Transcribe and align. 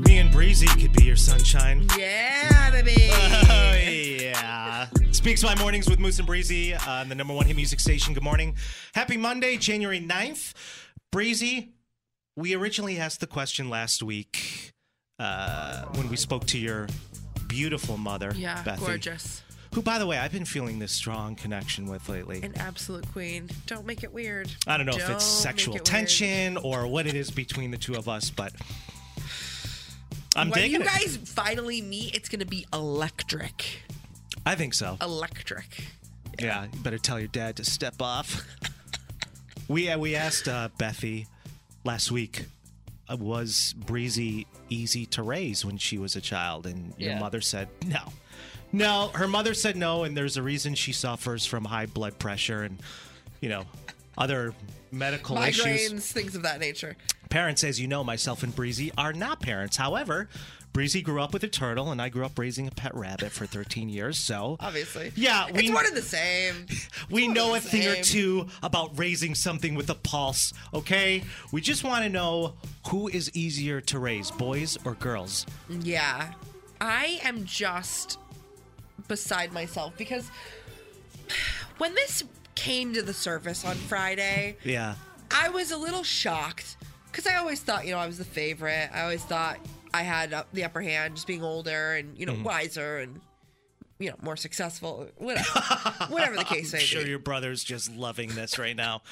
Me 0.00 0.18
and 0.18 0.30
Breezy 0.30 0.66
could 0.66 0.92
be 0.92 1.04
your 1.04 1.16
sunshine. 1.16 1.86
Yeah, 1.98 2.70
baby. 2.70 3.08
Oh, 3.10 3.72
yeah. 4.22 4.86
PXY 4.92 5.58
Mornings 5.58 5.88
with 5.88 5.98
Moose 5.98 6.18
and 6.18 6.26
Breezy 6.26 6.74
on 6.74 7.08
the 7.08 7.14
number 7.14 7.34
one 7.34 7.46
hit 7.46 7.56
music 7.56 7.80
station. 7.80 8.14
Good 8.14 8.22
morning. 8.22 8.56
Happy 8.94 9.16
Monday, 9.16 9.56
January 9.56 10.00
9th. 10.00 10.54
Breezy, 11.10 11.70
we 12.36 12.54
originally 12.54 12.98
asked 12.98 13.20
the 13.20 13.26
question 13.26 13.68
last 13.68 14.02
week 14.02 14.72
uh, 15.18 15.84
when 15.94 16.08
we 16.08 16.16
spoke 16.16 16.46
to 16.46 16.58
your 16.58 16.86
beautiful 17.48 17.96
mother, 17.96 18.32
yeah, 18.36 18.62
Bethy, 18.62 18.78
gorgeous. 18.86 19.42
who, 19.74 19.82
by 19.82 19.98
the 19.98 20.06
way, 20.06 20.18
I've 20.18 20.32
been 20.32 20.44
feeling 20.44 20.78
this 20.78 20.92
strong 20.92 21.34
connection 21.34 21.86
with 21.86 22.08
lately. 22.08 22.40
An 22.42 22.56
absolute 22.56 23.10
queen. 23.12 23.48
Don't 23.66 23.86
make 23.86 24.04
it 24.04 24.12
weird. 24.12 24.50
I 24.66 24.76
don't 24.76 24.86
know 24.86 24.92
if 24.96 25.00
Don't 25.06 25.12
it's 25.16 25.24
sexual 25.24 25.74
it 25.74 25.78
weird. 25.78 25.84
tension 25.86 26.56
or 26.58 26.86
what 26.86 27.06
it 27.06 27.14
is 27.14 27.30
between 27.30 27.70
the 27.70 27.78
two 27.78 27.94
of 27.94 28.08
us, 28.08 28.30
but 28.30 28.52
I'm 30.38 30.50
When 30.50 30.70
you 30.70 30.80
it. 30.80 30.86
guys 30.86 31.16
finally 31.16 31.82
meet, 31.82 32.14
it's 32.14 32.28
going 32.28 32.40
to 32.40 32.46
be 32.46 32.66
electric. 32.72 33.82
I 34.46 34.54
think 34.54 34.74
so. 34.74 34.96
Electric. 35.00 35.84
Yeah, 36.38 36.66
you 36.72 36.78
better 36.80 36.98
tell 36.98 37.18
your 37.18 37.28
dad 37.28 37.56
to 37.56 37.64
step 37.64 38.00
off. 38.00 38.46
we 39.68 39.90
uh, 39.90 39.98
we 39.98 40.14
asked 40.14 40.48
uh, 40.48 40.68
Bethy 40.78 41.26
last 41.84 42.10
week, 42.12 42.46
uh, 43.10 43.16
was 43.16 43.74
Breezy 43.76 44.46
easy 44.70 45.04
to 45.06 45.22
raise 45.22 45.64
when 45.64 45.76
she 45.78 45.98
was 45.98 46.14
a 46.16 46.20
child? 46.20 46.66
And 46.66 46.94
your 46.96 47.10
Yeah. 47.12 47.18
mother 47.18 47.40
said 47.40 47.68
no. 47.86 48.12
No, 48.70 49.08
her 49.14 49.26
mother 49.26 49.54
said 49.54 49.76
no, 49.76 50.04
and 50.04 50.16
there's 50.16 50.36
a 50.36 50.42
reason 50.42 50.74
she 50.74 50.92
suffers 50.92 51.44
from 51.46 51.64
high 51.64 51.86
blood 51.86 52.18
pressure 52.18 52.62
and, 52.64 52.78
you 53.40 53.48
know, 53.48 53.64
other 54.18 54.52
medical 54.92 55.36
Migraines, 55.36 55.74
issues. 55.86 56.12
things 56.12 56.34
of 56.36 56.42
that 56.42 56.60
nature. 56.60 56.94
Parents, 57.30 57.62
as 57.64 57.78
you 57.80 57.86
know, 57.86 58.02
myself 58.02 58.42
and 58.42 58.54
Breezy 58.54 58.90
are 58.96 59.12
not 59.12 59.40
parents. 59.40 59.76
However, 59.76 60.28
Breezy 60.72 61.02
grew 61.02 61.20
up 61.20 61.32
with 61.32 61.42
a 61.44 61.48
turtle, 61.48 61.90
and 61.90 62.00
I 62.00 62.08
grew 62.08 62.24
up 62.24 62.38
raising 62.38 62.66
a 62.66 62.70
pet 62.70 62.94
rabbit 62.94 63.32
for 63.32 63.46
13 63.46 63.88
years. 63.88 64.18
So, 64.18 64.56
Obviously. 64.60 65.12
Yeah, 65.16 65.50
we- 65.50 65.64
it's 65.64 65.70
one 65.74 65.86
and 65.86 65.96
the 65.96 66.02
same. 66.02 66.66
we 67.10 67.24
It's 67.26 67.34
know 67.34 67.54
a 67.54 67.60
thing 67.60 67.86
or 67.86 68.02
two 68.02 68.48
about 68.62 68.98
raising 68.98 69.34
something 69.34 69.74
with 69.74 69.90
a 69.90 69.94
pulse, 69.94 70.52
okay? 70.72 71.22
We 71.52 71.60
just 71.60 71.84
want 71.84 72.04
to 72.04 72.08
know 72.08 72.54
who 72.88 73.08
is 73.08 73.30
easier 73.34 73.80
to 73.82 73.98
raise, 73.98 74.30
boys 74.30 74.78
or 74.84 74.94
girls? 74.94 75.44
Yeah. 75.68 76.32
I 76.80 77.18
am 77.24 77.44
just 77.44 78.18
beside 79.08 79.52
myself 79.52 79.94
because 79.98 80.30
when 81.78 81.94
this 81.94 82.24
came 82.54 82.92
to 82.94 83.02
the 83.02 83.14
surface 83.14 83.64
on 83.64 83.74
Friday, 83.76 84.56
Yeah. 84.64 84.94
I 85.30 85.48
was 85.48 85.70
a 85.70 85.76
little 85.76 86.02
shocked 86.04 86.76
because 87.18 87.32
I 87.32 87.36
always 87.38 87.58
thought, 87.60 87.84
you 87.84 87.90
know, 87.90 87.98
I 87.98 88.06
was 88.06 88.16
the 88.16 88.24
favorite. 88.24 88.90
I 88.94 89.02
always 89.02 89.24
thought 89.24 89.58
I 89.92 90.02
had 90.02 90.32
uh, 90.32 90.44
the 90.52 90.62
upper 90.62 90.80
hand, 90.80 91.16
just 91.16 91.26
being 91.26 91.42
older 91.42 91.94
and 91.94 92.16
you 92.16 92.26
know 92.26 92.34
Mm-hmm. 92.34 92.44
wiser 92.44 92.98
and 92.98 93.20
you 93.98 94.10
know 94.10 94.14
more 94.22 94.36
successful, 94.36 95.08
whatever, 95.16 95.48
whatever 96.10 96.36
the 96.36 96.44
case 96.54 96.72
may 96.72 96.78
be. 96.78 96.82
I'm 96.84 96.86
sure 96.86 97.02
be. 97.02 97.10
your 97.10 97.18
brother's 97.18 97.64
just 97.64 97.92
loving 97.96 98.28
this 98.36 98.56
right 98.56 98.76
now. 98.76 99.02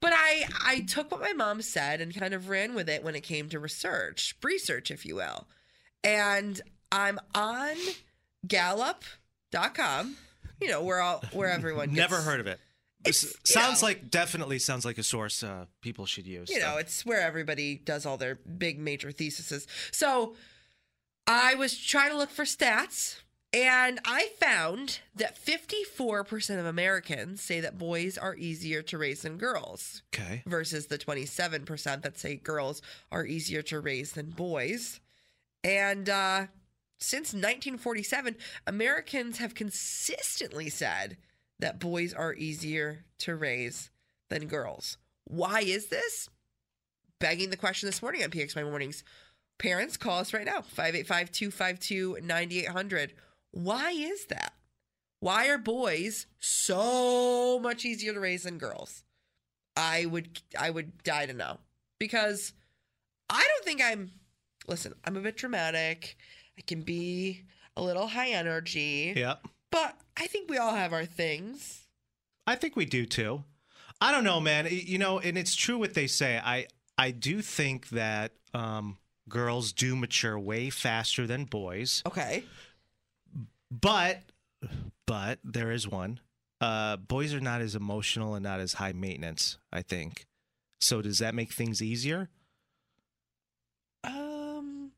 But 0.00 0.12
I 0.14 0.44
I 0.64 0.80
took 0.82 1.10
what 1.10 1.20
my 1.20 1.32
mom 1.32 1.62
said 1.62 2.00
and 2.00 2.14
kind 2.14 2.32
of 2.32 2.48
ran 2.48 2.74
with 2.74 2.88
it 2.88 3.02
when 3.02 3.16
it 3.16 3.22
came 3.22 3.48
to 3.48 3.58
research, 3.58 4.36
research, 4.40 4.92
if 4.92 5.04
you 5.04 5.16
will, 5.16 5.48
and 6.04 6.60
I'm 6.92 7.18
on 7.34 7.74
Gallup.com. 8.46 10.16
You 10.60 10.68
know 10.68 10.82
where 10.84 11.00
all 11.00 11.24
where 11.32 11.50
everyone 11.50 11.86
gets, 11.92 11.96
Never 11.96 12.18
heard 12.22 12.38
of 12.38 12.46
it. 12.46 12.60
This 13.04 13.36
sounds 13.44 13.82
know. 13.82 13.88
like 13.88 14.10
definitely 14.10 14.58
sounds 14.58 14.84
like 14.84 14.98
a 14.98 15.02
source 15.02 15.42
uh, 15.42 15.66
people 15.80 16.06
should 16.06 16.26
use. 16.26 16.50
you 16.50 16.60
know, 16.60 16.76
it's 16.76 17.04
where 17.04 17.20
everybody 17.20 17.76
does 17.76 18.06
all 18.06 18.16
their 18.16 18.36
big 18.36 18.78
major 18.78 19.10
theses. 19.10 19.66
So 19.90 20.34
I 21.26 21.54
was 21.54 21.76
trying 21.76 22.10
to 22.10 22.16
look 22.16 22.30
for 22.30 22.44
stats 22.44 23.22
and 23.52 24.00
I 24.06 24.30
found 24.40 25.00
that 25.14 25.38
54% 25.38 26.58
of 26.58 26.64
Americans 26.64 27.42
say 27.42 27.60
that 27.60 27.76
boys 27.76 28.16
are 28.16 28.34
easier 28.34 28.80
to 28.82 28.96
raise 28.96 29.22
than 29.22 29.36
girls 29.36 30.02
okay. 30.14 30.42
versus 30.46 30.86
the 30.86 30.96
27% 30.96 32.02
that 32.02 32.18
say 32.18 32.36
girls 32.36 32.80
are 33.10 33.26
easier 33.26 33.60
to 33.62 33.80
raise 33.80 34.12
than 34.12 34.30
boys. 34.30 35.00
And 35.62 36.08
uh, 36.08 36.46
since 36.98 37.34
1947, 37.34 38.36
Americans 38.66 39.36
have 39.36 39.54
consistently 39.54 40.70
said 40.70 41.18
that 41.58 41.80
boys 41.80 42.12
are 42.12 42.34
easier 42.34 43.04
to 43.18 43.36
raise 43.36 43.90
than 44.30 44.46
girls. 44.46 44.98
Why 45.24 45.60
is 45.60 45.86
this? 45.86 46.28
Begging 47.20 47.50
the 47.50 47.56
question 47.56 47.86
this 47.86 48.02
morning 48.02 48.24
on 48.24 48.30
PXY 48.30 48.64
Mornings. 48.64 49.04
Parents, 49.58 49.96
call 49.96 50.18
us 50.18 50.34
right 50.34 50.44
now 50.44 50.62
585 50.62 51.30
252 51.30 52.18
9800. 52.22 53.14
Why 53.52 53.90
is 53.92 54.26
that? 54.26 54.54
Why 55.20 55.48
are 55.48 55.58
boys 55.58 56.26
so 56.40 57.60
much 57.60 57.84
easier 57.84 58.12
to 58.12 58.18
raise 58.18 58.42
than 58.42 58.58
girls? 58.58 59.04
I 59.76 60.06
would 60.06 60.40
I 60.58 60.70
would 60.70 61.02
die 61.04 61.26
to 61.26 61.32
know 61.32 61.58
because 62.00 62.52
I 63.30 63.46
don't 63.46 63.64
think 63.64 63.80
I'm 63.80 64.10
listen, 64.66 64.94
I'm 65.04 65.16
a 65.16 65.20
bit 65.20 65.36
dramatic. 65.36 66.16
I 66.58 66.62
can 66.62 66.82
be 66.82 67.44
a 67.76 67.82
little 67.82 68.08
high 68.08 68.30
energy. 68.30 69.12
Yeah. 69.16 69.36
But 69.72 69.96
I 70.16 70.28
think 70.28 70.48
we 70.48 70.58
all 70.58 70.74
have 70.74 70.92
our 70.92 71.04
things. 71.06 71.80
I 72.46 72.54
think 72.54 72.76
we 72.76 72.84
do 72.84 73.04
too. 73.06 73.42
I 74.00 74.12
don't 74.12 74.22
know, 74.24 74.38
man. 74.40 74.68
You 74.70 74.98
know, 74.98 75.18
and 75.18 75.36
it's 75.36 75.56
true 75.56 75.78
what 75.78 75.94
they 75.94 76.06
say. 76.06 76.38
I 76.42 76.66
I 76.96 77.10
do 77.10 77.40
think 77.42 77.88
that 77.88 78.32
um, 78.54 78.98
girls 79.28 79.72
do 79.72 79.96
mature 79.96 80.38
way 80.38 80.70
faster 80.70 81.26
than 81.26 81.44
boys, 81.46 82.02
Okay. 82.06 82.44
but 83.70 84.20
but 85.06 85.38
there 85.42 85.70
is 85.72 85.88
one. 85.88 86.20
Uh, 86.60 86.96
boys 86.96 87.34
are 87.34 87.40
not 87.40 87.60
as 87.60 87.74
emotional 87.74 88.34
and 88.34 88.42
not 88.44 88.60
as 88.60 88.74
high 88.74 88.92
maintenance. 88.92 89.58
I 89.72 89.82
think. 89.82 90.26
So 90.80 91.00
does 91.00 91.18
that 91.20 91.34
make 91.34 91.52
things 91.52 91.80
easier? 91.80 92.28
Um 94.04 94.90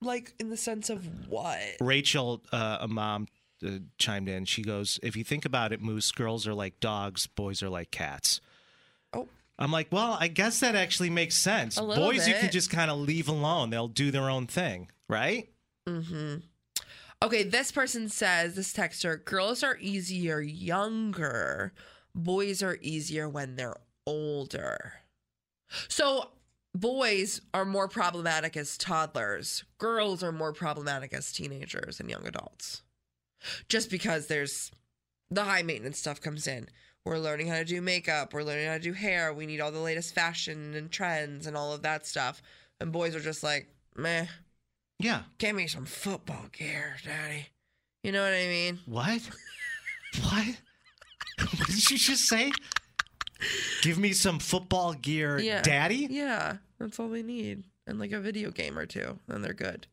like 0.00 0.32
in 0.38 0.48
the 0.50 0.56
sense 0.56 0.90
of 0.90 1.06
what? 1.28 1.58
Rachel, 1.80 2.42
uh, 2.52 2.78
a 2.80 2.88
mom, 2.88 3.26
uh, 3.64 3.78
chimed 3.98 4.28
in. 4.28 4.44
She 4.44 4.62
goes, 4.62 4.98
"If 5.02 5.16
you 5.16 5.24
think 5.24 5.44
about 5.44 5.72
it, 5.72 5.80
Moose, 5.80 6.12
girls 6.12 6.46
are 6.46 6.54
like 6.54 6.80
dogs, 6.80 7.26
boys 7.26 7.62
are 7.62 7.68
like 7.68 7.90
cats." 7.90 8.40
Oh. 9.12 9.28
I'm 9.58 9.70
like, 9.70 9.88
well, 9.92 10.16
I 10.20 10.28
guess 10.28 10.60
that 10.60 10.74
actually 10.74 11.10
makes 11.10 11.36
sense. 11.36 11.78
Boys, 11.78 12.26
you 12.26 12.34
can 12.34 12.50
just 12.50 12.70
kind 12.70 12.90
of 12.90 12.98
leave 12.98 13.28
alone; 13.28 13.70
they'll 13.70 13.88
do 13.88 14.10
their 14.10 14.28
own 14.28 14.46
thing, 14.46 14.90
right? 15.08 15.48
Mhm. 15.88 16.42
Okay, 17.22 17.42
this 17.42 17.72
person 17.72 18.08
says 18.08 18.54
this 18.54 18.72
texter, 18.72 19.24
girls 19.24 19.62
are 19.62 19.78
easier 19.80 20.40
younger, 20.40 21.72
boys 22.14 22.62
are 22.62 22.76
easier 22.82 23.28
when 23.28 23.56
they're 23.56 23.76
older. 24.06 24.94
So 25.88 26.30
boys 26.74 27.40
are 27.54 27.64
more 27.64 27.88
problematic 27.88 28.56
as 28.56 28.76
toddlers. 28.76 29.64
Girls 29.78 30.22
are 30.22 30.32
more 30.32 30.52
problematic 30.52 31.14
as 31.14 31.32
teenagers 31.32 32.00
and 32.00 32.10
young 32.10 32.26
adults. 32.26 32.82
Just 33.68 33.90
because 33.90 34.26
there's 34.26 34.70
the 35.30 35.44
high 35.44 35.62
maintenance 35.62 35.98
stuff 35.98 36.20
comes 36.20 36.46
in. 36.46 36.68
We're 37.04 37.18
learning 37.18 37.48
how 37.48 37.56
to 37.58 37.64
do 37.64 37.82
makeup, 37.82 38.32
we're 38.32 38.42
learning 38.44 38.66
how 38.66 38.74
to 38.74 38.80
do 38.80 38.92
hair, 38.94 39.32
we 39.34 39.44
need 39.46 39.60
all 39.60 39.70
the 39.72 39.78
latest 39.78 40.14
fashion 40.14 40.74
and 40.74 40.90
trends 40.90 41.46
and 41.46 41.56
all 41.56 41.72
of 41.74 41.82
that 41.82 42.06
stuff. 42.06 42.40
And 42.80 42.92
boys 42.92 43.14
are 43.14 43.20
just 43.20 43.42
like, 43.42 43.68
meh, 43.96 44.26
Yeah. 44.98 45.22
give 45.38 45.54
me 45.54 45.66
some 45.66 45.84
football 45.84 46.46
gear, 46.52 46.96
daddy. 47.04 47.48
You 48.02 48.12
know 48.12 48.22
what 48.22 48.32
I 48.32 48.46
mean? 48.46 48.78
What? 48.86 49.20
what? 50.22 50.46
what 51.58 51.66
did 51.66 51.90
you 51.90 51.98
just 51.98 52.26
say? 52.26 52.50
Give 53.82 53.98
me 53.98 54.12
some 54.12 54.38
football 54.38 54.94
gear, 54.94 55.38
Yeah. 55.38 55.60
daddy. 55.60 56.06
Yeah, 56.10 56.56
that's 56.78 56.98
all 56.98 57.08
they 57.10 57.22
need. 57.22 57.64
And 57.86 57.98
like 57.98 58.12
a 58.12 58.20
video 58.20 58.50
game 58.50 58.78
or 58.78 58.86
two, 58.86 59.18
and 59.28 59.44
they're 59.44 59.52
good. 59.52 59.86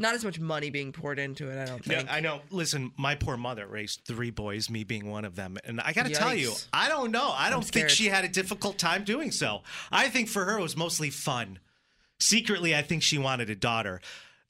Not 0.00 0.14
as 0.14 0.24
much 0.24 0.38
money 0.38 0.70
being 0.70 0.92
poured 0.92 1.18
into 1.18 1.50
it, 1.50 1.60
I 1.60 1.64
don't 1.64 1.84
think. 1.84 2.10
I 2.10 2.20
know. 2.20 2.40
Listen, 2.50 2.92
my 2.96 3.16
poor 3.16 3.36
mother 3.36 3.66
raised 3.66 4.02
three 4.06 4.30
boys, 4.30 4.70
me 4.70 4.84
being 4.84 5.10
one 5.10 5.24
of 5.24 5.34
them. 5.34 5.58
And 5.64 5.80
I 5.80 5.92
got 5.92 6.06
to 6.06 6.12
tell 6.12 6.32
you, 6.34 6.52
I 6.72 6.88
don't 6.88 7.10
know. 7.10 7.32
I 7.34 7.50
don't 7.50 7.64
think 7.64 7.88
she 7.88 8.06
had 8.06 8.24
a 8.24 8.28
difficult 8.28 8.78
time 8.78 9.02
doing 9.02 9.32
so. 9.32 9.62
I 9.90 10.08
think 10.08 10.28
for 10.28 10.44
her, 10.44 10.58
it 10.58 10.62
was 10.62 10.76
mostly 10.76 11.10
fun. 11.10 11.58
secretly, 12.20 12.76
I 12.76 12.82
think 12.82 13.02
she 13.02 13.18
wanted 13.18 13.50
a 13.50 13.56
daughter. 13.56 14.00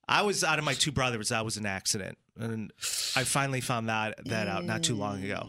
I 0.06 0.22
was 0.22 0.44
out 0.44 0.58
of 0.58 0.64
my 0.64 0.74
two 0.74 0.92
brothers. 0.92 1.30
That 1.30 1.44
was 1.44 1.56
an 1.56 1.66
accident, 1.66 2.16
and 2.38 2.72
I 3.16 3.24
finally 3.24 3.60
found 3.60 3.88
that 3.88 4.24
that 4.26 4.48
out 4.48 4.64
not 4.64 4.82
too 4.82 4.94
long 4.94 5.22
ago. 5.22 5.48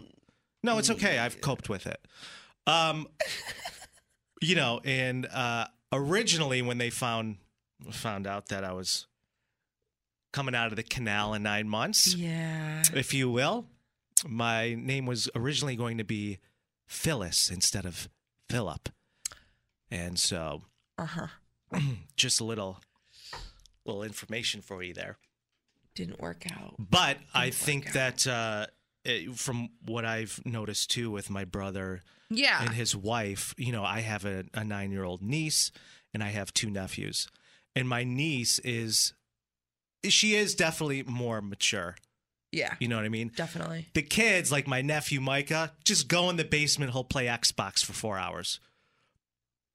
No, 0.63 0.77
it's 0.77 0.89
okay. 0.89 1.17
I've 1.19 1.39
coped 1.39 1.69
with 1.69 1.87
it. 1.87 1.99
Um, 2.67 3.07
you 4.41 4.55
know, 4.55 4.81
and 4.83 5.25
uh, 5.25 5.65
originally 5.93 6.61
when 6.61 6.77
they 6.77 6.89
found 6.89 7.37
found 7.91 8.27
out 8.27 8.49
that 8.49 8.63
I 8.65 8.73
was 8.73 9.07
coming 10.31 10.55
out 10.55 10.67
of 10.67 10.75
the 10.75 10.83
canal 10.83 11.33
in 11.33 11.43
nine 11.43 11.67
months, 11.67 12.13
Yeah. 12.13 12.83
if 12.93 13.13
you 13.13 13.29
will, 13.29 13.65
my 14.27 14.75
name 14.75 15.05
was 15.05 15.29
originally 15.35 15.75
going 15.75 15.97
to 15.97 16.03
be 16.03 16.39
Phyllis 16.87 17.49
instead 17.49 17.85
of 17.85 18.09
Philip, 18.49 18.89
and 19.91 20.19
so 20.19 20.63
Uh 20.97 21.05
huh. 21.05 21.27
just 22.15 22.39
a 22.39 22.43
little 22.43 22.79
little 23.85 24.03
information 24.03 24.61
for 24.61 24.83
you 24.83 24.93
there. 24.93 25.17
Didn't 25.95 26.19
work 26.21 26.45
out. 26.51 26.75
But 26.77 27.17
I 27.33 27.49
think 27.49 27.93
that 27.93 28.27
uh, 28.27 28.67
it, 29.03 29.35
from 29.35 29.69
what 29.85 30.05
I've 30.05 30.39
noticed 30.45 30.91
too 30.91 31.09
with 31.09 31.29
my 31.29 31.43
brother 31.45 32.01
Yeah. 32.29 32.61
and 32.63 32.73
his 32.75 32.95
wife, 32.95 33.53
you 33.57 33.71
know, 33.71 33.83
I 33.83 34.01
have 34.01 34.25
a, 34.25 34.45
a 34.53 34.63
nine 34.63 34.91
year 34.91 35.03
old 35.03 35.21
niece 35.23 35.71
and 36.13 36.23
I 36.23 36.29
have 36.29 36.53
two 36.53 36.69
nephews. 36.69 37.27
And 37.75 37.87
my 37.89 38.03
niece 38.03 38.59
is, 38.59 39.13
she 40.07 40.35
is 40.35 40.55
definitely 40.55 41.03
more 41.03 41.41
mature. 41.41 41.95
yeah. 42.51 42.75
You 42.79 42.87
know 42.87 42.95
what 42.95 43.05
I 43.05 43.09
mean? 43.09 43.31
Definitely. 43.35 43.87
The 43.93 44.01
kids, 44.01 44.51
like 44.51 44.67
my 44.67 44.81
nephew 44.81 45.19
Micah, 45.21 45.73
just 45.83 46.07
go 46.07 46.29
in 46.29 46.37
the 46.37 46.45
basement, 46.45 46.93
he'll 46.93 47.03
play 47.03 47.25
Xbox 47.25 47.83
for 47.83 47.93
four 47.93 48.17
hours. 48.17 48.59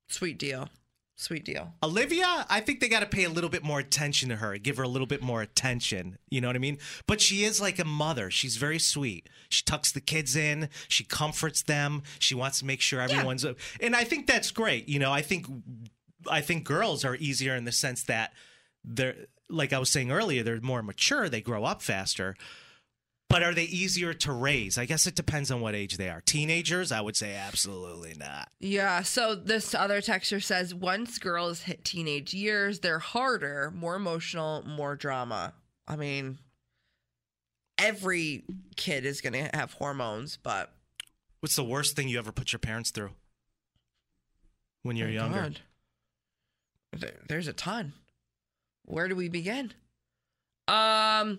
Sweet 0.08 0.38
deal. 0.38 0.68
Sweet 1.16 1.44
deal. 1.44 1.72
Olivia, 1.80 2.44
I 2.50 2.58
think 2.58 2.80
they 2.80 2.88
got 2.88 3.00
to 3.00 3.06
pay 3.06 3.22
a 3.22 3.28
little 3.28 3.48
bit 3.48 3.62
more 3.62 3.78
attention 3.78 4.28
to 4.30 4.36
her, 4.36 4.58
give 4.58 4.78
her 4.78 4.82
a 4.82 4.88
little 4.88 5.06
bit 5.06 5.22
more 5.22 5.42
attention. 5.42 6.18
You 6.28 6.40
know 6.40 6.48
what 6.48 6.56
I 6.56 6.58
mean? 6.58 6.78
But 7.06 7.20
she 7.20 7.44
is 7.44 7.60
like 7.60 7.78
a 7.78 7.84
mother. 7.84 8.32
She's 8.32 8.56
very 8.56 8.80
sweet. 8.80 9.28
She 9.48 9.62
tucks 9.62 9.92
the 9.92 10.00
kids 10.00 10.34
in, 10.34 10.68
she 10.88 11.04
comforts 11.04 11.62
them, 11.62 12.02
she 12.18 12.34
wants 12.34 12.58
to 12.58 12.64
make 12.64 12.80
sure 12.80 13.00
everyone's. 13.00 13.46
And 13.80 13.94
I 13.94 14.02
think 14.02 14.26
that's 14.26 14.50
great. 14.50 14.88
You 14.88 14.98
know, 14.98 15.12
I 15.12 15.22
think 15.22 15.46
I 16.28 16.40
think 16.40 16.64
girls 16.64 17.04
are 17.04 17.14
easier 17.14 17.54
in 17.54 17.64
the 17.64 17.72
sense 17.72 18.02
that 18.04 18.32
they're 18.84 19.16
like 19.48 19.72
I 19.72 19.78
was 19.78 19.90
saying 19.90 20.10
earlier, 20.10 20.42
they're 20.42 20.60
more 20.60 20.82
mature, 20.82 21.28
they 21.28 21.40
grow 21.40 21.64
up 21.64 21.82
faster. 21.82 22.34
But 23.30 23.42
are 23.42 23.54
they 23.54 23.64
easier 23.64 24.12
to 24.14 24.32
raise? 24.32 24.76
I 24.78 24.84
guess 24.84 25.06
it 25.06 25.14
depends 25.16 25.50
on 25.50 25.60
what 25.60 25.74
age 25.74 25.96
they 25.96 26.08
are. 26.10 26.20
Teenagers, 26.20 26.92
I 26.92 27.00
would 27.00 27.16
say 27.16 27.34
absolutely 27.34 28.14
not. 28.18 28.48
Yeah. 28.60 29.02
So 29.02 29.34
this 29.34 29.74
other 29.74 30.00
texture 30.00 30.40
says 30.40 30.74
once 30.74 31.18
girls 31.18 31.62
hit 31.62 31.84
teenage 31.84 32.32
years, 32.34 32.80
they're 32.80 32.98
harder, 33.00 33.72
more 33.74 33.96
emotional, 33.96 34.62
more 34.66 34.94
drama. 34.94 35.54
I 35.88 35.96
mean, 35.96 36.38
every 37.78 38.44
kid 38.76 39.04
is 39.04 39.20
going 39.20 39.32
to 39.32 39.50
have 39.56 39.72
hormones, 39.72 40.38
but 40.42 40.70
What's 41.40 41.56
the 41.56 41.64
worst 41.64 41.94
thing 41.96 42.08
you 42.08 42.18
ever 42.18 42.32
put 42.32 42.52
your 42.52 42.58
parents 42.60 42.90
through 42.90 43.10
when 44.82 44.96
you're 44.96 45.08
Oh, 45.08 45.12
younger? 45.12 45.50
God. 46.92 47.12
There's 47.28 47.48
a 47.48 47.52
ton. 47.52 47.92
Where 48.84 49.08
do 49.08 49.16
we 49.16 49.28
begin? 49.28 49.72
Um, 50.68 51.38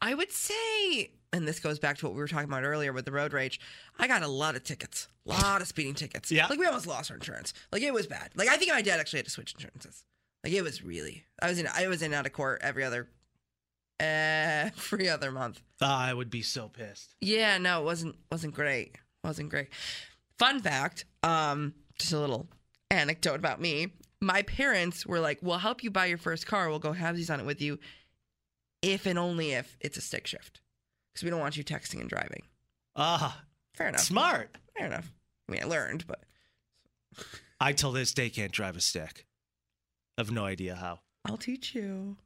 I 0.00 0.14
would 0.14 0.32
say, 0.32 1.10
and 1.32 1.46
this 1.46 1.60
goes 1.60 1.78
back 1.78 1.98
to 1.98 2.06
what 2.06 2.14
we 2.14 2.20
were 2.20 2.28
talking 2.28 2.48
about 2.48 2.64
earlier 2.64 2.92
with 2.92 3.04
the 3.04 3.12
road 3.12 3.32
rage. 3.32 3.60
I 3.98 4.06
got 4.08 4.22
a 4.22 4.28
lot 4.28 4.56
of 4.56 4.64
tickets, 4.64 5.08
a 5.26 5.30
lot 5.30 5.62
of 5.62 5.68
speeding 5.68 5.94
tickets. 5.94 6.30
Yeah. 6.30 6.46
like 6.46 6.58
we 6.58 6.66
almost 6.66 6.86
lost 6.86 7.10
our 7.10 7.16
insurance. 7.16 7.54
Like 7.72 7.82
it 7.82 7.92
was 7.94 8.06
bad. 8.06 8.30
Like 8.34 8.48
I 8.48 8.56
think 8.56 8.72
my 8.72 8.82
dad 8.82 9.00
actually 9.00 9.18
had 9.20 9.26
to 9.26 9.30
switch 9.30 9.54
insurances. 9.54 10.04
Like 10.44 10.52
it 10.52 10.62
was 10.62 10.82
really. 10.82 11.24
I 11.40 11.48
was 11.48 11.58
in. 11.58 11.66
I 11.72 11.86
was 11.88 12.02
in 12.02 12.06
and 12.06 12.14
out 12.14 12.26
of 12.26 12.32
court 12.32 12.60
every 12.62 12.84
other, 12.84 13.08
every 14.00 15.08
other 15.08 15.30
month. 15.30 15.60
Ah, 15.80 16.06
I 16.06 16.14
would 16.14 16.30
be 16.30 16.42
so 16.42 16.68
pissed. 16.68 17.14
Yeah, 17.20 17.58
no, 17.58 17.80
it 17.80 17.84
wasn't 17.84 18.16
wasn't 18.30 18.54
great. 18.54 18.96
Wasn't 19.24 19.50
great. 19.50 19.68
Fun 20.38 20.60
fact, 20.60 21.04
um, 21.22 21.74
just 21.98 22.12
a 22.12 22.18
little 22.18 22.48
anecdote 22.90 23.36
about 23.36 23.60
me. 23.60 23.92
My 24.22 24.42
parents 24.42 25.04
were 25.04 25.18
like, 25.20 25.40
"We'll 25.42 25.58
help 25.58 25.82
you 25.82 25.90
buy 25.90 26.06
your 26.06 26.16
first 26.16 26.46
car. 26.46 26.70
We'll 26.70 26.78
go 26.78 26.92
have 26.92 27.16
these 27.16 27.28
on 27.28 27.40
it 27.40 27.44
with 27.46 27.60
you, 27.60 27.78
if 28.80 29.04
and 29.04 29.18
only 29.18 29.50
if 29.52 29.76
it's 29.80 29.96
a 29.98 30.00
stick 30.00 30.26
shift, 30.28 30.60
because 31.12 31.24
we 31.24 31.30
don't 31.30 31.40
want 31.40 31.56
you 31.56 31.64
texting 31.64 32.00
and 32.00 32.08
driving." 32.08 32.42
Ah, 32.94 33.42
Fair 33.74 33.88
enough. 33.88 34.02
smart. 34.02 34.56
Fair 34.78 34.86
enough. 34.86 35.10
I 35.48 35.52
mean, 35.52 35.62
I 35.62 35.66
learned, 35.66 36.06
but 36.06 36.22
I 37.60 37.72
till 37.72 37.90
this 37.92 38.14
day 38.14 38.30
can't 38.30 38.52
drive 38.52 38.76
a 38.76 38.80
stick. 38.80 39.26
I've 40.16 40.30
no 40.30 40.44
idea 40.44 40.76
how. 40.76 41.00
I'll 41.24 41.36
teach 41.36 41.74
you. 41.74 42.16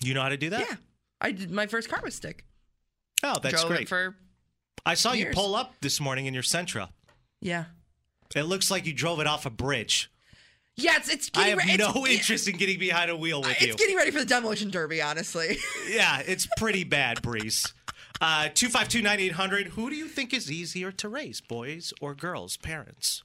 You 0.00 0.14
know 0.14 0.22
how 0.22 0.30
to 0.30 0.36
do 0.36 0.50
that? 0.50 0.60
Yeah, 0.68 0.76
I 1.20 1.30
did. 1.32 1.50
My 1.50 1.66
first 1.68 1.88
car 1.88 2.00
was 2.02 2.14
stick. 2.14 2.44
Oh, 3.22 3.38
that's 3.40 3.54
Drove 3.54 3.68
great. 3.68 3.88
For 3.88 4.16
I 4.84 4.94
saw 4.94 5.12
you 5.12 5.30
pull 5.32 5.54
up 5.54 5.74
this 5.80 6.00
morning 6.00 6.26
in 6.26 6.34
your 6.34 6.42
Sentra. 6.42 6.90
yeah. 7.40 7.66
It 8.34 8.42
looks 8.42 8.70
like 8.72 8.86
you 8.86 8.92
drove 8.92 9.20
it 9.20 9.28
off 9.28 9.46
a 9.46 9.50
bridge. 9.50 10.10
Yeah, 10.76 10.96
it's 10.96 11.08
it's. 11.08 11.30
I 11.34 11.50
Getting 11.54 11.58
have 11.78 11.94
re- 11.94 11.94
no 11.94 12.06
interest 12.06 12.48
in 12.48 12.56
getting 12.56 12.78
behind 12.78 13.10
a 13.10 13.16
wheel 13.16 13.40
with 13.40 13.50
It's 13.52 13.66
you. 13.66 13.74
getting 13.76 13.96
ready 13.96 14.10
for 14.10 14.18
the 14.18 14.26
demolition 14.26 14.70
derby, 14.70 15.00
honestly. 15.00 15.56
yeah, 15.90 16.22
it's 16.26 16.46
pretty 16.58 16.84
bad, 16.84 17.22
Breeze. 17.22 17.72
Uh, 18.20 18.48
252-9800. 18.54 19.68
Who 19.68 19.90
do 19.90 19.96
you 19.96 20.06
think 20.08 20.32
is 20.34 20.50
easier 20.50 20.90
to 20.92 21.08
raise, 21.08 21.40
boys 21.40 21.92
or 22.00 22.14
girls, 22.14 22.56
parents? 22.56 23.22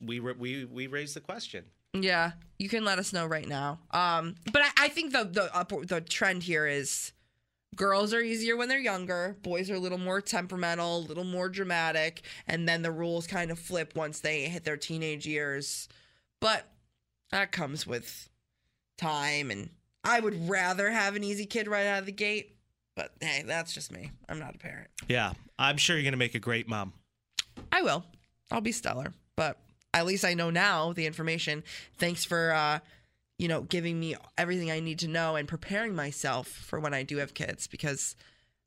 We, 0.00 0.20
we, 0.20 0.66
we 0.66 0.86
raised 0.86 1.16
the 1.16 1.20
question. 1.20 1.64
Yeah, 1.94 2.32
you 2.58 2.68
can 2.68 2.84
let 2.84 2.98
us 2.98 3.12
know 3.12 3.26
right 3.26 3.48
now. 3.48 3.78
Um, 3.90 4.34
but 4.52 4.60
I, 4.62 4.70
I 4.84 4.88
think 4.88 5.12
the 5.12 5.24
the 5.24 5.54
up, 5.56 5.72
the 5.86 6.00
trend 6.00 6.42
here 6.42 6.66
is 6.66 7.12
girls 7.76 8.12
are 8.12 8.20
easier 8.20 8.56
when 8.56 8.68
they're 8.68 8.78
younger. 8.78 9.36
Boys 9.42 9.70
are 9.70 9.74
a 9.76 9.78
little 9.78 9.98
more 9.98 10.20
temperamental, 10.20 10.98
a 10.98 11.06
little 11.06 11.24
more 11.24 11.48
dramatic, 11.48 12.22
and 12.48 12.68
then 12.68 12.82
the 12.82 12.90
rules 12.90 13.26
kind 13.26 13.50
of 13.50 13.58
flip 13.58 13.94
once 13.94 14.20
they 14.20 14.42
hit 14.48 14.64
their 14.64 14.76
teenage 14.76 15.26
years. 15.26 15.88
But 16.44 16.68
that 17.30 17.52
comes 17.52 17.86
with 17.86 18.28
time, 18.98 19.50
and 19.50 19.70
I 20.04 20.20
would 20.20 20.46
rather 20.46 20.90
have 20.90 21.16
an 21.16 21.24
easy 21.24 21.46
kid 21.46 21.66
right 21.66 21.86
out 21.86 22.00
of 22.00 22.04
the 22.04 22.12
gate. 22.12 22.54
But 22.94 23.12
hey, 23.22 23.44
that's 23.46 23.72
just 23.72 23.90
me. 23.90 24.10
I'm 24.28 24.38
not 24.38 24.54
a 24.54 24.58
parent. 24.58 24.88
Yeah, 25.08 25.32
I'm 25.58 25.78
sure 25.78 25.96
you're 25.96 26.02
going 26.02 26.12
to 26.12 26.18
make 26.18 26.34
a 26.34 26.38
great 26.38 26.68
mom. 26.68 26.92
I 27.72 27.80
will. 27.80 28.04
I'll 28.50 28.60
be 28.60 28.72
stellar. 28.72 29.14
But 29.36 29.58
at 29.94 30.04
least 30.04 30.22
I 30.22 30.34
know 30.34 30.50
now 30.50 30.92
the 30.92 31.06
information. 31.06 31.64
Thanks 31.96 32.26
for 32.26 32.52
uh, 32.52 32.80
you 33.38 33.48
know, 33.48 33.62
giving 33.62 33.98
me 33.98 34.14
everything 34.36 34.70
I 34.70 34.80
need 34.80 34.98
to 34.98 35.08
know 35.08 35.36
and 35.36 35.48
preparing 35.48 35.94
myself 35.94 36.46
for 36.46 36.78
when 36.78 36.92
I 36.92 37.04
do 37.04 37.16
have 37.16 37.32
kids 37.32 37.66
because 37.66 38.16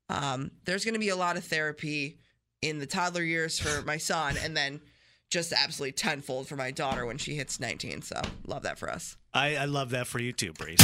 um 0.09 0.49
there's 0.65 0.83
gonna 0.83 0.97
be 0.97 1.09
a 1.09 1.15
lot 1.15 1.37
of 1.37 1.43
therapy 1.43 2.17
in 2.63 2.79
the 2.79 2.87
toddler 2.87 3.21
years 3.21 3.59
for 3.59 3.83
my 3.83 3.97
son 3.97 4.35
and 4.41 4.57
then 4.57 4.81
just 5.29 5.51
absolutely 5.53 5.91
tenfold 5.91 6.47
for 6.47 6.55
my 6.55 6.71
daughter 6.71 7.05
when 7.05 7.17
she 7.17 7.35
hits 7.35 7.59
19. 7.59 8.01
So 8.01 8.21
love 8.45 8.63
that 8.63 8.79
for 8.79 8.89
us. 8.89 9.17
I, 9.33 9.57
I 9.57 9.65
love 9.65 9.89
that 9.91 10.07
for 10.07 10.19
you 10.19 10.31
too, 10.31 10.53
Breeze. 10.53 10.77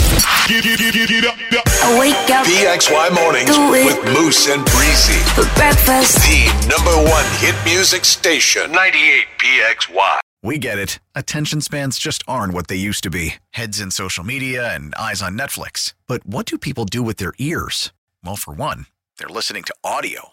Get, 0.48 0.64
get, 0.64 0.80
get, 0.80 0.94
get, 0.94 1.10
get 1.10 1.26
up, 1.26 1.36
up. 1.36 1.64
I 1.68 1.98
wake 2.00 2.30
up 2.30 2.46
PXY 2.46 3.14
Mornings 3.16 3.58
with 3.72 4.14
Moose 4.14 4.50
and 4.50 4.64
Breezy. 4.66 5.20
for 5.34 5.48
breakfast. 5.56 6.18
The 6.18 6.68
number 6.68 7.10
one 7.10 7.26
hit 7.40 7.56
music 7.66 8.06
station. 8.06 8.72
98 8.72 9.26
PXY. 9.40 10.20
We 10.44 10.58
get 10.58 10.78
it. 10.78 11.00
Attention 11.16 11.62
spans 11.62 11.98
just 11.98 12.22
aren't 12.28 12.54
what 12.54 12.68
they 12.68 12.76
used 12.76 13.04
to 13.04 13.10
be 13.10 13.36
heads 13.52 13.80
in 13.80 13.92
social 13.92 14.26
media 14.26 14.76
and 14.76 14.94
eyes 14.96 15.22
on 15.22 15.38
Netflix. 15.38 15.94
But 16.06 16.26
what 16.26 16.46
do 16.46 16.58
people 16.58 16.84
do 16.86 17.02
with 17.02 17.16
their 17.18 17.34
ears? 17.40 17.94
Well, 18.24 18.36
for 18.36 18.54
one, 18.54 18.88
they're 19.18 19.30
listening 19.30 19.64
to 19.64 19.76
audio. 19.84 20.33